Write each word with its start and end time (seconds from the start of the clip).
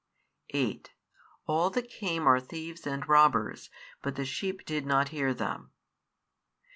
8 0.49 0.89
All 1.45 1.69
that 1.69 1.87
came 1.91 2.25
are 2.25 2.39
thieves 2.39 2.87
and 2.87 3.07
robbers: 3.07 3.69
but 4.01 4.15
the 4.15 4.25
sheep 4.25 4.65
did 4.65 4.83
not 4.83 5.09
hear 5.09 5.31
them. 5.31 5.73